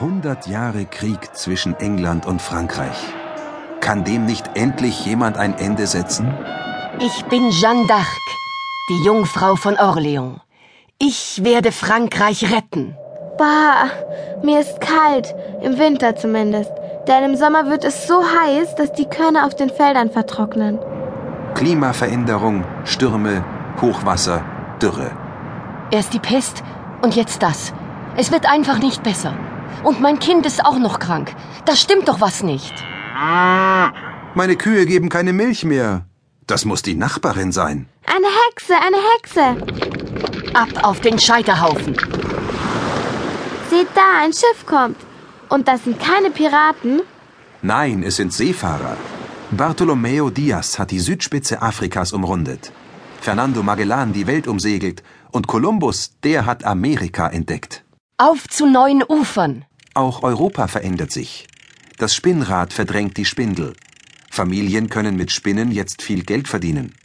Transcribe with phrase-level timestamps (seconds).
[0.00, 3.12] 100 Jahre Krieg zwischen England und Frankreich.
[3.80, 6.32] Kann dem nicht endlich jemand ein Ende setzen?
[7.00, 8.06] Ich bin Jeanne d'Arc,
[8.90, 10.38] die Jungfrau von Orléans.
[11.00, 12.96] Ich werde Frankreich retten.
[13.38, 13.90] Bah,
[14.44, 16.70] mir ist kalt, im Winter zumindest.
[17.08, 20.78] Denn im Sommer wird es so heiß, dass die Körner auf den Feldern vertrocknen.
[21.54, 23.44] Klimaveränderung, Stürme,
[23.80, 24.44] Hochwasser,
[24.80, 25.10] Dürre.
[25.90, 26.62] Erst die Pest
[27.02, 27.72] und jetzt das.
[28.16, 29.34] Es wird einfach nicht besser.
[29.84, 31.34] Und mein Kind ist auch noch krank.
[31.64, 32.74] Da stimmt doch was nicht.
[34.34, 36.06] Meine Kühe geben keine Milch mehr.
[36.46, 37.88] Das muss die Nachbarin sein.
[38.06, 40.54] Eine Hexe, eine Hexe.
[40.54, 41.94] Ab auf den Scheiterhaufen.
[43.70, 44.96] Seht da, ein Schiff kommt.
[45.48, 47.02] Und das sind keine Piraten?
[47.62, 48.96] Nein, es sind Seefahrer.
[49.50, 52.72] Bartolomeo Diaz hat die Südspitze Afrikas umrundet.
[53.20, 57.84] Fernando Magellan die Welt umsegelt und Kolumbus, der hat Amerika entdeckt.
[58.20, 59.64] Auf zu neuen Ufern.
[59.94, 61.46] Auch Europa verändert sich.
[61.98, 63.74] Das Spinnrad verdrängt die Spindel.
[64.28, 66.96] Familien können mit Spinnen jetzt viel Geld verdienen.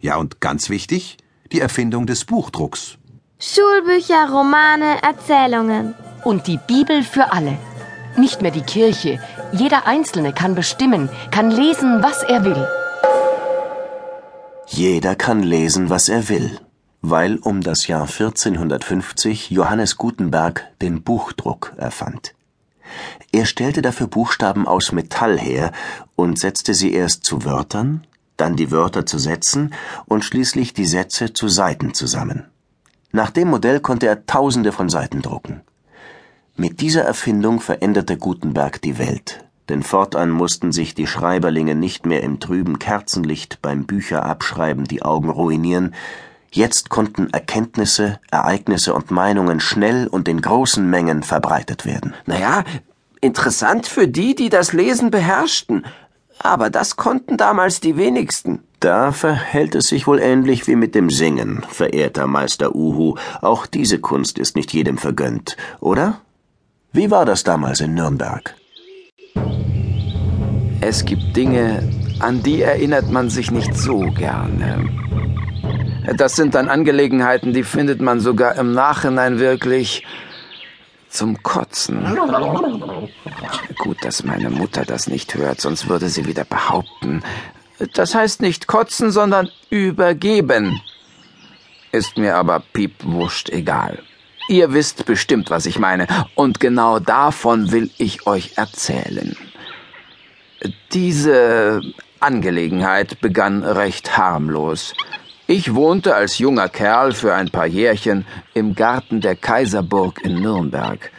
[0.00, 1.16] Ja, und ganz wichtig,
[1.50, 2.96] die Erfindung des Buchdrucks.
[3.40, 5.96] Schulbücher, Romane, Erzählungen.
[6.22, 7.58] Und die Bibel für alle.
[8.16, 9.18] Nicht mehr die Kirche.
[9.52, 12.68] Jeder Einzelne kann bestimmen, kann lesen, was er will.
[14.68, 16.60] Jeder kann lesen, was er will
[17.02, 22.34] weil um das Jahr 1450 Johannes Gutenberg den Buchdruck erfand.
[23.32, 25.72] Er stellte dafür Buchstaben aus Metall her
[26.14, 29.74] und setzte sie erst zu Wörtern, dann die Wörter zu Sätzen
[30.06, 32.44] und schließlich die Sätze zu Seiten zusammen.
[33.10, 35.60] Nach dem Modell konnte er Tausende von Seiten drucken.
[36.56, 42.22] Mit dieser Erfindung veränderte Gutenberg die Welt, denn fortan mussten sich die Schreiberlinge nicht mehr
[42.22, 45.94] im trüben Kerzenlicht beim Bücherabschreiben die Augen ruinieren,
[46.54, 52.12] Jetzt konnten Erkenntnisse, Ereignisse und Meinungen schnell und in großen Mengen verbreitet werden.
[52.26, 52.64] Naja,
[53.22, 55.86] interessant für die, die das Lesen beherrschten.
[56.38, 58.62] Aber das konnten damals die wenigsten.
[58.80, 63.14] Da verhält es sich wohl ähnlich wie mit dem Singen, verehrter Meister Uhu.
[63.40, 66.20] Auch diese Kunst ist nicht jedem vergönnt, oder?
[66.92, 68.54] Wie war das damals in Nürnberg?
[70.82, 71.88] Es gibt Dinge,
[72.18, 75.01] an die erinnert man sich nicht so gerne.
[76.16, 80.04] Das sind dann Angelegenheiten, die findet man sogar im Nachhinein wirklich
[81.08, 82.16] zum Kotzen.
[83.78, 87.22] Gut, dass meine Mutter das nicht hört, sonst würde sie wieder behaupten.
[87.94, 90.80] Das heißt nicht kotzen, sondern übergeben.
[91.90, 93.98] Ist mir aber piepwurscht egal.
[94.48, 99.36] Ihr wisst bestimmt, was ich meine, und genau davon will ich euch erzählen.
[100.92, 101.80] Diese
[102.20, 104.94] Angelegenheit begann recht harmlos.
[105.54, 108.24] Ich wohnte als junger Kerl für ein paar Jährchen
[108.54, 111.12] im Garten der Kaiserburg in Nürnberg.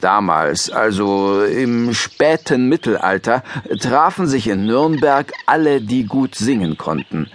[0.00, 3.42] Damals, also im späten Mittelalter,
[3.78, 7.30] trafen sich in Nürnberg alle, die gut singen konnten.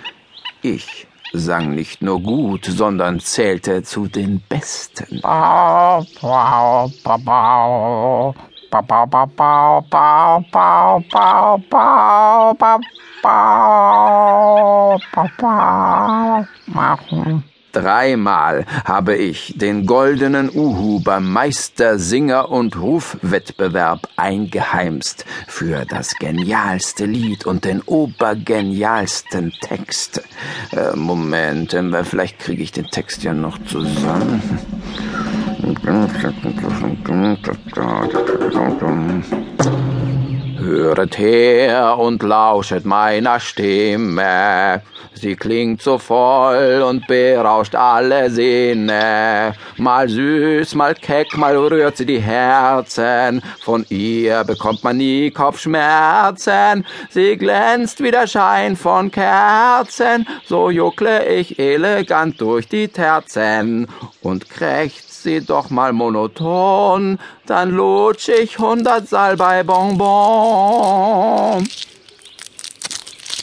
[0.63, 5.21] Ich sang nicht nur gut, sondern zählte zu den Besten.
[17.71, 27.05] Dreimal habe ich den goldenen Uhu beim Meister Singer und Rufwettbewerb eingeheimst für das genialste
[27.05, 30.21] Lied und den obergenialsten Text.
[30.71, 34.41] Äh, Moment, äh, vielleicht kriege ich den Text ja noch zusammen.
[40.61, 44.83] Höret her und lauschet meiner Stimme.
[45.13, 49.53] Sie klingt so voll und berauscht alle Sinne.
[49.77, 53.41] Mal süß, mal keck, mal rührt sie die Herzen.
[53.63, 56.85] Von ihr bekommt man nie Kopfschmerzen.
[57.09, 60.27] Sie glänzt wie der Schein von Kerzen.
[60.45, 63.87] So juckle ich elegant durch die Terzen
[64.21, 71.67] und krächzt sie doch mal monoton, dann lutsch ich hundert Salbei-Bonbon.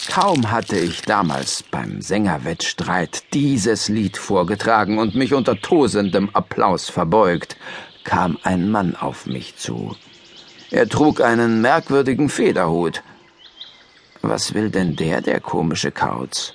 [0.09, 7.57] Kaum hatte ich damals beim Sängerwettstreit dieses Lied vorgetragen und mich unter tosendem Applaus verbeugt,
[8.05, 9.95] kam ein Mann auf mich zu.
[10.71, 13.03] Er trug einen merkwürdigen Federhut.
[14.23, 16.55] Was will denn der, der komische Kauz?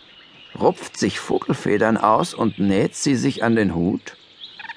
[0.59, 4.17] Rupft sich Vogelfedern aus und näht sie sich an den Hut?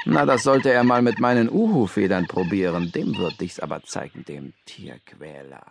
[0.09, 2.93] Na, das sollte er mal mit meinen Uhu-Federn probieren.
[2.93, 5.65] Dem würd ich's aber zeigen, dem Tierquäler.